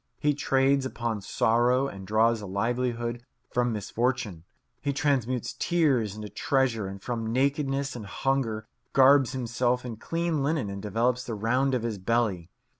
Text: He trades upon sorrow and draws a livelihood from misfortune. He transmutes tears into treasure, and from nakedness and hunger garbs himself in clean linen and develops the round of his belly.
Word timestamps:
He 0.17 0.33
trades 0.33 0.83
upon 0.83 1.21
sorrow 1.21 1.85
and 1.87 2.07
draws 2.07 2.41
a 2.41 2.47
livelihood 2.47 3.21
from 3.51 3.71
misfortune. 3.71 4.45
He 4.81 4.93
transmutes 4.93 5.53
tears 5.59 6.15
into 6.15 6.27
treasure, 6.27 6.87
and 6.87 6.99
from 6.99 7.31
nakedness 7.31 7.95
and 7.95 8.07
hunger 8.07 8.67
garbs 8.93 9.33
himself 9.33 9.85
in 9.85 9.97
clean 9.97 10.41
linen 10.41 10.71
and 10.71 10.81
develops 10.81 11.23
the 11.25 11.35
round 11.35 11.75
of 11.75 11.83
his 11.83 11.99
belly. 11.99 12.49